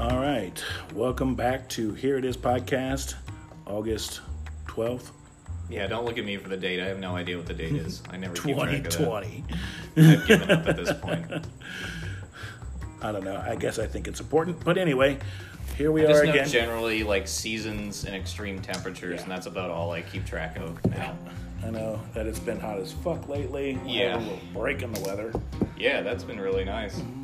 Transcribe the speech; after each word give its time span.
All 0.00 0.18
right. 0.18 0.62
Welcome 0.94 1.34
back 1.34 1.68
to 1.70 1.92
Here 1.92 2.16
It 2.16 2.24
Is 2.24 2.36
podcast, 2.36 3.14
August 3.66 4.20
12th, 4.66 5.10
Yeah, 5.68 5.86
don't 5.86 6.04
look 6.06 6.16
at 6.18 6.24
me 6.24 6.36
for 6.38 6.48
the 6.48 6.56
date. 6.56 6.80
I 6.80 6.86
have 6.86 6.98
no 6.98 7.14
idea 7.16 7.36
what 7.36 7.46
the 7.46 7.52
date 7.54 7.74
is. 7.74 8.02
I 8.10 8.16
never 8.16 8.34
keep 8.34 8.56
track 8.56 8.82
2020. 8.84 9.44
I've 9.96 10.26
given 10.26 10.50
up 10.50 10.66
at 10.66 10.76
this 10.76 10.92
point. 10.92 11.26
I 13.02 13.12
don't 13.12 13.24
know. 13.24 13.42
I 13.46 13.56
guess 13.56 13.78
I 13.78 13.86
think 13.86 14.08
it's 14.08 14.20
important. 14.20 14.64
But 14.64 14.78
anyway, 14.78 15.18
here 15.76 15.92
we 15.92 16.04
I 16.04 16.08
just 16.08 16.22
are 16.22 16.26
know 16.26 16.32
again. 16.32 16.48
generally 16.48 17.02
like 17.04 17.28
seasons 17.28 18.04
and 18.04 18.14
extreme 18.14 18.60
temperatures, 18.62 19.16
Yeah. 19.16 19.22
and 19.22 19.30
that's 19.30 19.46
about 19.46 19.70
all 19.70 19.92
I 19.92 20.02
keep 20.02 20.24
track 20.24 20.56
of 20.58 20.82
now. 20.90 21.16
I 21.64 21.70
know 21.70 22.00
that 22.14 22.26
it's 22.26 22.38
been 22.38 22.58
hot 22.58 22.78
as 22.78 22.92
fuck 22.92 23.28
lately. 23.28 23.78
Yeah. 23.84 24.16
We're 24.16 24.22
a 24.22 24.24
little 24.24 24.38
break 24.54 24.82
in 24.82 24.92
the 24.92 25.00
weather. 25.02 25.32
Yeah, 25.78 26.00
that's 26.02 26.24
been 26.24 26.40
really 26.40 26.64
nice. 26.64 26.96
Mm-hmm. 26.96 27.19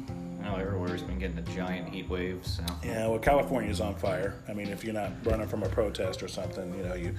Know 0.47 0.57
everywhere's 0.57 1.03
been 1.03 1.19
getting 1.19 1.39
a 1.39 1.43
giant 1.43 1.89
heat 1.89 2.09
wave, 2.09 2.47
so 2.47 2.63
Yeah, 2.85 3.09
well, 3.09 3.19
California's 3.19 3.81
on 3.81 3.97
fire. 3.97 4.35
I 4.49 4.53
mean, 4.53 4.69
if 4.69 4.85
you're 4.85 4.95
not 4.95 5.11
running 5.25 5.49
from 5.49 5.65
a 5.65 5.69
protest 5.69 6.23
or 6.23 6.29
something, 6.29 6.73
you 6.77 6.85
know, 6.85 6.95
you, 6.95 7.17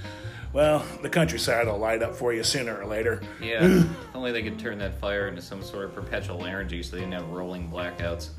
well, 0.53 0.86
the 1.02 1.09
countryside 1.09 1.67
will 1.67 1.77
light 1.77 2.02
up 2.02 2.16
for 2.16 2.34
you 2.34 2.41
sooner 2.41 2.77
or 2.77 2.86
later. 2.86 3.22
yeah. 3.41 3.63
if 3.66 3.86
only 4.16 4.31
they 4.31 4.41
could 4.41 4.58
turn 4.58 4.77
that 4.77 4.98
fire 4.98 5.27
into 5.27 5.41
some 5.41 5.62
sort 5.62 5.84
of 5.84 5.94
perpetual 5.94 6.45
energy, 6.45 6.81
so 6.81 6.95
they 6.95 7.02
didn't 7.02 7.16
have 7.16 7.27
rolling 7.30 7.70
blackouts. 7.70 8.30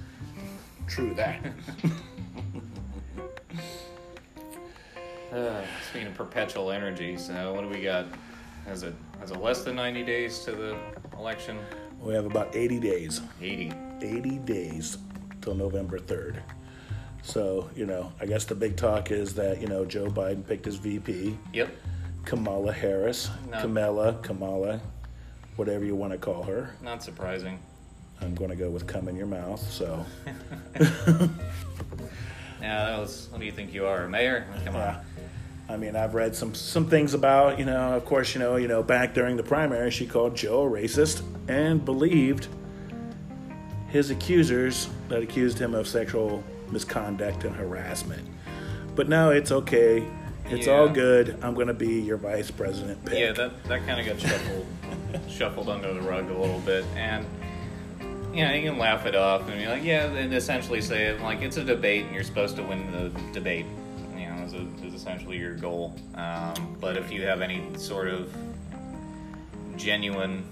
True 0.87 1.13
that. 1.15 1.45
Uh, 5.31 5.63
speaking 5.91 6.09
of 6.09 6.15
perpetual 6.15 6.71
energy, 6.71 7.19
so 7.19 7.53
what 7.53 7.61
do 7.61 7.69
we 7.69 7.83
got? 7.83 8.07
Has 8.65 8.83
it 8.83 8.95
has 9.21 9.31
it 9.31 9.37
less 9.43 9.63
than 9.63 9.77
ninety 9.77 10.03
days 10.03 10.39
to 10.47 10.53
the 10.53 10.79
election? 11.19 11.59
we 12.01 12.15
have 12.15 12.25
about 12.25 12.57
80 12.57 12.81
days. 12.81 13.21
Eighty. 13.43 13.71
80 14.01 14.39
days 14.39 14.99
till 15.41 15.55
November 15.55 15.99
3rd. 15.99 16.41
So, 17.23 17.69
you 17.77 17.85
know, 17.87 18.13
I 18.21 18.27
guess 18.27 18.45
the 18.45 18.55
big 18.55 18.77
talk 18.77 19.11
is 19.11 19.35
that, 19.35 19.61
you 19.61 19.67
know, 19.67 19.85
Joe 19.85 20.07
Biden 20.07 20.47
picked 20.47 20.65
his 20.65 20.77
VP, 20.77 21.37
Yep. 21.53 21.71
Kamala 22.25 22.73
Harris, 22.73 23.31
No. 23.51 23.61
Kamala, 23.61 24.15
Kamala, 24.23 24.81
whatever 25.57 25.85
you 25.85 25.95
want 25.97 26.13
to 26.13 26.19
call 26.19 26.43
her. 26.45 26.71
Not 26.83 27.03
surprising. 27.03 27.59
I'm 28.21 28.35
going 28.35 28.51
to 28.51 28.57
go 28.57 28.71
with 28.71 28.87
come 28.87 29.09
in 29.09 29.17
your 29.17 29.27
mouth. 29.27 29.61
So, 29.71 30.05
Yeah, 32.61 32.91
that 32.91 32.99
was. 32.99 33.29
What 33.31 33.39
do 33.41 33.47
you 33.47 33.53
think 33.53 33.73
you 33.73 33.87
are, 33.87 34.05
a 34.05 34.09
mayor? 34.09 34.45
Come 34.65 34.77
on. 34.77 34.97
I 35.69 35.77
mean, 35.77 35.95
I've 35.97 36.15
read 36.15 36.35
some 36.35 36.55
some 36.55 36.89
things 36.89 37.15
about, 37.15 37.59
you 37.59 37.65
know, 37.65 37.93
of 37.93 38.05
course, 38.05 38.35
you 38.35 38.41
know, 38.41 38.57
you 38.57 38.69
know, 38.69 38.83
back 38.83 39.15
during 39.15 39.37
the 39.37 39.43
primary, 39.43 39.91
she 39.91 40.07
called 40.07 40.35
Joe 40.35 40.63
a 40.65 40.71
racist 40.71 41.23
and 41.49 41.85
believed 41.85 42.49
his 43.89 44.11
accusers 44.11 44.89
that 45.09 45.23
accused 45.23 45.59
him 45.59 45.75
of 45.75 45.89
sexual 45.89 46.45
misconduct 46.71 47.45
and 47.45 47.55
harassment. 47.55 48.27
But 48.95 49.09
now 49.09 49.31
it's 49.31 49.53
okay. 49.53 50.07
It's 50.51 50.67
all 50.67 50.89
good. 50.89 51.39
I'm 51.43 51.55
going 51.55 51.67
to 51.67 51.75
be 51.75 52.01
your 52.01 52.17
vice 52.17 52.51
president 52.51 53.05
pick. 53.05 53.19
Yeah, 53.19 53.33
that 53.33 53.65
that 53.65 53.87
kind 53.87 54.01
of 54.01 54.07
got 54.07 54.21
shuffled 54.21 54.67
shuffled 55.29 55.69
under 55.69 55.93
the 55.93 56.01
rug 56.01 56.31
a 56.31 56.39
little 56.39 56.61
bit, 56.61 56.85
and 56.97 57.27
you 58.33 58.45
know 58.45 58.55
you 58.55 58.71
can 58.71 58.79
laugh 58.79 59.05
it 59.05 59.15
off 59.15 59.47
and 59.49 59.59
be 59.59 59.67
like, 59.67 59.85
yeah, 59.85 60.07
and 60.07 60.33
essentially 60.33 60.81
say 60.81 61.07
it 61.07 61.21
like 61.21 61.43
it's 61.43 61.59
a 61.59 61.65
debate 61.65 62.07
and 62.07 62.15
you're 62.15 62.25
supposed 62.25 62.57
to 62.57 62.63
win 62.63 62.91
the 62.93 63.11
debate. 63.33 63.67
You 64.17 64.27
know, 64.27 64.45
is, 64.45 64.55
a, 64.55 64.67
is 64.87 64.95
essentially 64.95 65.37
your 65.37 65.55
goal. 65.55 65.95
Um, 66.15 66.77
but 66.81 66.97
if 66.97 67.13
you 67.13 67.23
have 67.23 67.43
any 67.43 67.63
sort 67.77 68.09
of 68.09 68.35
genuine 69.77 70.45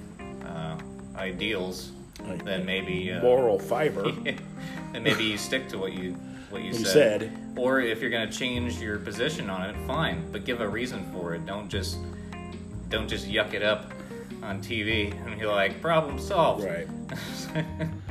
uh, 0.47 0.77
ideals, 1.17 1.92
Like 2.25 2.45
then 2.45 2.64
maybe 2.64 3.12
uh, 3.12 3.22
moral 3.22 3.59
fiber. 3.59 4.11
then 4.92 5.03
maybe 5.03 5.25
you 5.25 5.39
stick 5.39 5.69
to 5.69 5.78
what 5.78 5.92
you 5.92 6.12
what 6.50 6.62
you, 6.62 6.69
You 6.69 6.84
said. 6.84 7.33
Or 7.56 7.81
if 7.81 8.00
you're 8.00 8.11
going 8.11 8.28
to 8.28 8.36
change 8.36 8.78
your 8.81 8.98
position 8.98 9.51
on 9.51 9.68
it, 9.68 9.77
fine, 9.86 10.30
but 10.30 10.45
give 10.45 10.61
a 10.61 10.68
reason 10.68 11.11
for 11.13 11.35
it. 11.35 11.46
Don't 11.46 11.68
just 11.68 11.98
don't 12.89 13.08
just 13.08 13.27
yuck 13.27 13.55
it 13.55 13.63
up 13.63 13.91
on 14.42 14.61
TV 14.61 15.13
and 15.27 15.39
be 15.39 15.46
like, 15.46 15.80
problem 15.80 16.18
solved. 16.18 16.64
Right. 16.64 16.89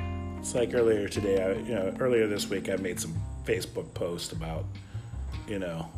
It's 0.46 0.54
like 0.54 0.76
earlier 0.76 1.08
today, 1.08 1.44
I, 1.44 1.54
you 1.54 1.74
know, 1.74 1.96
earlier 2.00 2.28
this 2.28 2.48
week, 2.48 2.70
I 2.70 2.76
made 2.76 3.00
some 3.00 3.16
Facebook 3.46 3.92
post 3.96 4.32
about, 4.32 4.66
you 5.48 5.58
know, 5.58 5.90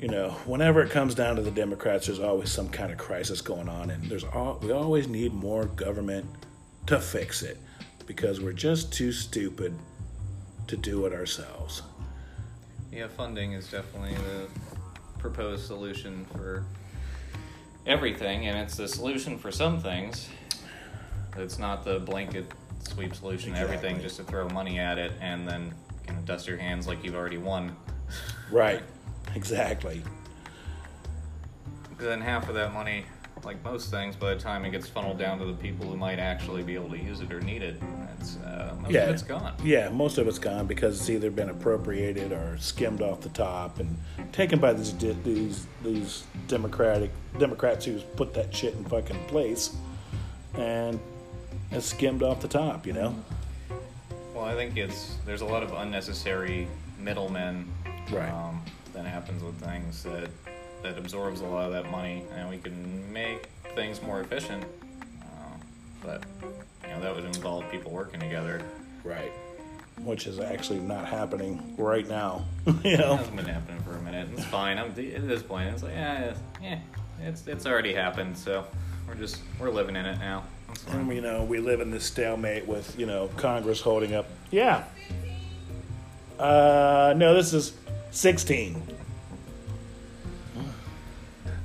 you 0.00 0.08
know, 0.08 0.30
whenever 0.44 0.82
it 0.82 0.90
comes 0.90 1.14
down 1.14 1.36
to 1.36 1.42
the 1.42 1.52
Democrats, 1.52 2.06
there's 2.06 2.18
always 2.18 2.50
some 2.50 2.68
kind 2.68 2.90
of 2.90 2.98
crisis 2.98 3.40
going 3.40 3.68
on, 3.68 3.90
and 3.90 4.10
there's 4.10 4.24
all 4.24 4.58
we 4.60 4.72
always 4.72 5.06
need 5.06 5.32
more 5.32 5.66
government 5.66 6.26
to 6.88 6.98
fix 6.98 7.42
it 7.42 7.58
because 8.06 8.40
we're 8.40 8.50
just 8.50 8.90
too 8.90 9.12
stupid 9.12 9.78
to 10.66 10.74
do 10.74 11.04
it 11.04 11.12
ourselves. 11.12 11.82
yeah, 12.90 13.06
funding 13.06 13.52
is 13.52 13.70
definitely 13.70 14.14
the 14.14 14.48
proposed 15.18 15.66
solution 15.66 16.24
for 16.32 16.64
everything, 17.86 18.46
and 18.46 18.56
it's 18.56 18.76
the 18.76 18.88
solution 18.88 19.36
for 19.36 19.52
some 19.52 19.78
things. 19.78 20.30
It's 21.36 21.58
not 21.58 21.84
the 21.84 21.98
blanket 21.98 22.50
sweep 22.80 23.14
solution 23.14 23.52
to 23.52 23.58
everything, 23.58 24.00
just 24.00 24.16
to 24.16 24.24
throw 24.24 24.48
money 24.48 24.78
at 24.78 24.96
it 24.96 25.12
and 25.20 25.46
then 25.46 25.74
kind 26.06 26.18
of 26.18 26.24
dust 26.24 26.48
your 26.48 26.56
hands 26.56 26.86
like 26.86 27.04
you've 27.04 27.14
already 27.14 27.36
won. 27.36 27.76
Right. 28.50 28.82
Exactly. 29.34 30.02
then 31.98 32.22
half 32.22 32.48
of 32.48 32.54
that 32.54 32.72
money, 32.72 33.04
like 33.44 33.62
most 33.64 33.90
things, 33.90 34.16
by 34.16 34.34
the 34.34 34.40
time 34.40 34.64
it 34.64 34.70
gets 34.70 34.88
funneled 34.88 35.18
down 35.18 35.38
to 35.38 35.44
the 35.44 35.52
people 35.54 35.86
who 35.86 35.96
might 35.96 36.18
actually 36.18 36.62
be 36.62 36.74
able 36.74 36.90
to 36.90 36.98
use 36.98 37.20
it 37.20 37.32
or 37.32 37.40
need 37.40 37.62
it, 37.62 37.80
it's 38.20 38.36
uh, 38.38 38.74
most 38.80 38.90
Yeah. 38.92 39.04
of 39.04 39.10
it's 39.10 39.22
gone. 39.22 39.54
Yeah, 39.64 39.88
most 39.90 40.18
of 40.18 40.26
it's 40.28 40.38
gone 40.38 40.66
because 40.66 40.98
it's 41.00 41.10
either 41.10 41.30
been 41.30 41.48
appropriated 41.50 42.32
or 42.32 42.56
skimmed 42.58 43.02
off 43.02 43.20
the 43.20 43.28
top 43.30 43.78
and 43.80 43.96
taken 44.32 44.58
by 44.58 44.72
these 44.72 44.92
these 45.24 45.66
these 45.82 46.24
democratic 46.48 47.10
Democrats 47.38 47.84
who's 47.84 48.02
put 48.02 48.34
that 48.34 48.54
shit 48.54 48.74
in 48.74 48.84
fucking 48.84 49.22
place, 49.26 49.76
and 50.54 50.98
it's 51.70 51.86
skimmed 51.86 52.22
off 52.22 52.40
the 52.40 52.48
top. 52.48 52.86
You 52.86 52.92
know. 52.94 53.14
Well, 54.34 54.44
I 54.44 54.54
think 54.54 54.76
it's 54.76 55.16
there's 55.26 55.40
a 55.42 55.46
lot 55.46 55.62
of 55.62 55.72
unnecessary 55.72 56.68
middlemen 56.98 57.70
Right. 58.10 58.30
um, 58.30 58.62
that 58.94 59.04
happens 59.04 59.42
with 59.42 59.60
things 59.60 60.02
that 60.04 60.30
that 60.82 60.98
absorbs 60.98 61.40
a 61.40 61.46
lot 61.46 61.66
of 61.66 61.72
that 61.72 61.90
money, 61.90 62.24
and 62.36 62.48
we 62.48 62.58
can 62.58 63.12
make 63.12 63.48
things 63.74 64.00
more 64.02 64.20
efficient. 64.20 64.64
Uh, 65.22 65.56
but 66.04 66.22
you 66.84 66.88
know 66.90 67.00
that 67.00 67.14
would 67.14 67.24
involve 67.24 67.70
people 67.70 67.90
working 67.90 68.20
together. 68.20 68.62
Right. 69.04 69.32
Which 70.02 70.26
is 70.28 70.38
actually 70.38 70.78
not 70.78 71.06
happening 71.08 71.74
right 71.76 72.08
now. 72.08 72.44
you 72.66 72.74
It 72.84 72.98
know. 73.00 73.16
hasn't 73.16 73.34
been 73.36 73.46
happening 73.46 73.80
for 73.82 73.96
a 73.96 74.00
minute. 74.02 74.28
It's 74.32 74.44
fine. 74.44 74.78
I'm 74.78 74.90
at 74.90 74.94
this 74.96 75.42
point. 75.42 75.68
It's 75.70 75.82
like 75.82 75.92
yeah, 75.92 76.34
yeah, 76.62 76.78
it's 77.22 77.46
it's 77.46 77.66
already 77.66 77.92
happened. 77.94 78.36
So 78.38 78.64
we're 79.08 79.14
just 79.16 79.40
we're 79.58 79.70
living 79.70 79.96
in 79.96 80.06
it 80.06 80.18
now. 80.18 80.44
And 80.88 81.12
you 81.12 81.20
know, 81.22 81.42
we 81.44 81.58
live 81.58 81.80
in 81.80 81.90
this 81.90 82.04
stalemate 82.04 82.68
with, 82.68 82.96
you 82.98 83.06
know, 83.06 83.28
Congress 83.38 83.80
holding 83.80 84.14
up. 84.14 84.26
Yeah. 84.50 84.84
Uh, 86.38 87.14
no, 87.16 87.34
this 87.34 87.52
is 87.52 87.72
16. 88.10 88.80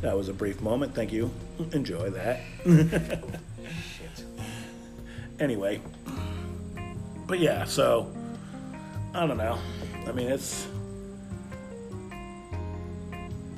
That 0.03 0.15
was 0.15 0.27
a 0.29 0.33
brief 0.33 0.61
moment. 0.61 0.93
Thank 0.93 1.11
you. 1.11 1.31
Enjoy 1.71 2.09
that. 2.11 2.41
Anyway. 5.39 5.81
But 7.27 7.39
yeah, 7.39 7.65
so 7.65 8.13
I 9.15 9.25
don't 9.25 9.35
know. 9.37 9.57
I 10.07 10.11
mean, 10.11 10.27
it's 10.29 10.67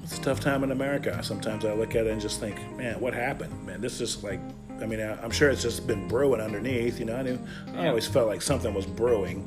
it's 0.01 0.17
a 0.17 0.21
tough 0.21 0.39
time 0.39 0.63
in 0.63 0.71
America. 0.71 1.21
Sometimes 1.21 1.65
I 1.65 1.73
look 1.73 1.93
at 1.95 2.07
it 2.07 2.11
and 2.13 2.21
just 2.21 2.39
think, 2.39 2.55
man, 2.77 2.99
what 3.01 3.13
happened? 3.13 3.65
Man, 3.67 3.81
this 3.81 3.99
is 3.99 4.23
like, 4.23 4.39
I 4.81 4.85
mean, 4.85 5.01
I- 5.01 5.21
I'm 5.21 5.29
sure 5.31 5.49
it's 5.49 5.61
just 5.61 5.85
been 5.85 6.07
brewing 6.07 6.39
underneath. 6.41 6.97
You 6.97 7.05
know, 7.05 7.17
I 7.17 7.21
knew, 7.23 7.39
I 7.75 7.87
always 7.89 8.07
felt 8.07 8.27
like 8.27 8.41
something 8.41 8.73
was 8.73 8.85
brewing, 8.85 9.43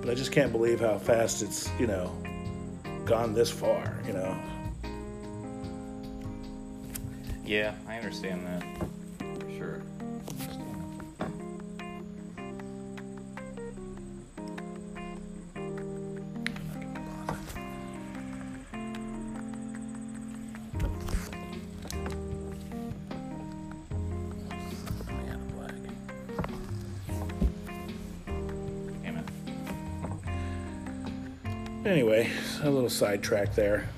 but 0.00 0.10
I 0.10 0.14
just 0.14 0.32
can't 0.32 0.50
believe 0.50 0.80
how 0.80 0.96
fast 0.98 1.42
it's, 1.42 1.68
you 1.78 1.86
know, 1.86 2.10
gone 3.04 3.34
this 3.34 3.50
far. 3.50 3.94
You 4.06 4.14
know, 4.14 4.34
Yeah, 7.46 7.74
I 7.86 7.96
understand 7.96 8.44
that 8.44 8.64
for 9.40 9.50
sure. 9.56 9.82
Anyway, 31.84 32.28
a 32.64 32.68
little 32.68 32.90
sidetrack 32.90 33.54
there. 33.54 33.88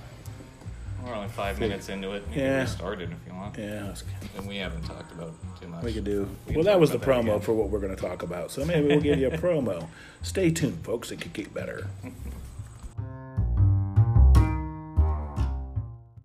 We're 1.09 1.15
only 1.15 1.29
five 1.29 1.59
minutes 1.59 1.89
into 1.89 2.13
it. 2.13 2.23
You 2.35 2.43
Yeah. 2.43 2.49
can 2.51 2.61
restart 2.61 3.01
it 3.01 3.09
if 3.11 3.17
you 3.27 3.33
want. 3.35 3.57
Yeah, 3.57 3.65
that's- 3.71 4.05
And 4.37 4.47
we 4.47 4.57
haven't 4.59 4.83
talked 4.83 5.11
about 5.13 5.33
too 5.59 5.67
much. 5.69 5.83
we 5.83 5.95
could 5.95 6.05
do. 6.05 6.29
We 6.47 6.53
can 6.53 6.55
Well, 6.57 6.65
that 6.65 6.73
talk 6.73 6.81
was 6.81 6.91
the 6.91 6.97
about 6.97 7.09
promo 7.09 7.21
again. 7.29 7.41
for 7.41 7.55
what 7.55 7.71
we're 7.71 7.79
going 7.81 7.95
to 7.97 8.01
talk 8.01 8.23
about. 8.23 8.51
So 8.51 8.65
maybe 8.65 8.89
we'll 8.89 9.01
give 9.01 9.19
you 9.19 9.29
a 9.29 9.31
promo. 9.39 9.87
Stay 10.23 10.51
tuned, 10.51 10.85
folks. 10.85 11.11
It 11.11 11.21
could 11.21 11.33
get 11.33 11.55
better. 11.55 11.87